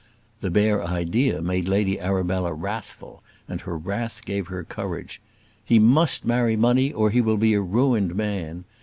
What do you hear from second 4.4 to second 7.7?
her courage. "He must marry money, or he will be a